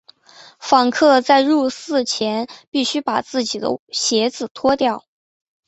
[0.59, 5.05] 访客在入寺前必须把自己的鞋子脱掉。